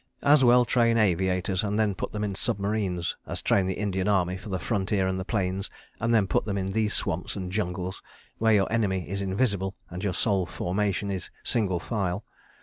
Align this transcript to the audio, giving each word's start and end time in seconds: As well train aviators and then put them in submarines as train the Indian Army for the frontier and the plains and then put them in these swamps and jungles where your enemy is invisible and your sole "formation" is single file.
As 0.33 0.43
well 0.43 0.65
train 0.65 0.97
aviators 0.97 1.63
and 1.63 1.77
then 1.77 1.93
put 1.93 2.11
them 2.11 2.23
in 2.23 2.33
submarines 2.33 3.15
as 3.27 3.39
train 3.39 3.67
the 3.67 3.75
Indian 3.75 4.07
Army 4.07 4.35
for 4.35 4.49
the 4.49 4.57
frontier 4.57 5.07
and 5.07 5.19
the 5.19 5.23
plains 5.23 5.69
and 5.99 6.11
then 6.11 6.25
put 6.25 6.43
them 6.45 6.57
in 6.57 6.71
these 6.71 6.95
swamps 6.95 7.35
and 7.35 7.51
jungles 7.51 8.01
where 8.39 8.53
your 8.53 8.71
enemy 8.73 9.07
is 9.07 9.21
invisible 9.21 9.75
and 9.91 10.03
your 10.03 10.15
sole 10.15 10.47
"formation" 10.47 11.11
is 11.11 11.29
single 11.43 11.79
file. 11.79 12.25